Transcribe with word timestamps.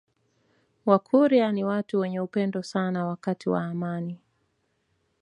Wakurya 0.85 1.51
ni 1.51 1.63
watu 1.63 1.99
wenye 1.99 2.19
upendo 2.19 2.63
sana 2.63 3.05
wakati 3.05 3.49
wa 3.49 3.63
amani 3.65 4.19